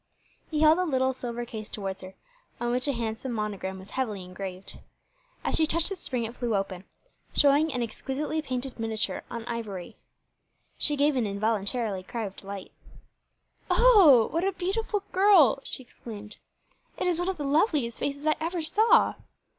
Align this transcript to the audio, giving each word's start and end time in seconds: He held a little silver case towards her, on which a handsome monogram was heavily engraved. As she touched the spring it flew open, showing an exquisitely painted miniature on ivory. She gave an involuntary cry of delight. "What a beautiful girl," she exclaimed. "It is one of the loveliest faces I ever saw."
He 0.49 0.61
held 0.61 0.79
a 0.79 0.83
little 0.83 1.13
silver 1.13 1.45
case 1.45 1.69
towards 1.69 2.01
her, 2.01 2.15
on 2.59 2.71
which 2.71 2.87
a 2.87 2.91
handsome 2.93 3.31
monogram 3.33 3.77
was 3.77 3.91
heavily 3.91 4.25
engraved. 4.25 4.79
As 5.43 5.53
she 5.53 5.67
touched 5.67 5.89
the 5.89 5.95
spring 5.95 6.25
it 6.25 6.35
flew 6.35 6.55
open, 6.55 6.85
showing 7.35 7.71
an 7.71 7.83
exquisitely 7.83 8.41
painted 8.41 8.79
miniature 8.79 9.21
on 9.29 9.45
ivory. 9.45 9.97
She 10.75 10.95
gave 10.95 11.15
an 11.15 11.27
involuntary 11.27 12.01
cry 12.01 12.23
of 12.25 12.35
delight. 12.35 12.71
"What 13.67 14.43
a 14.43 14.53
beautiful 14.53 15.03
girl," 15.11 15.59
she 15.65 15.83
exclaimed. 15.83 16.37
"It 16.97 17.05
is 17.05 17.19
one 17.19 17.29
of 17.29 17.37
the 17.37 17.43
loveliest 17.43 17.99
faces 17.99 18.25
I 18.25 18.33
ever 18.39 18.63
saw." 18.63 19.13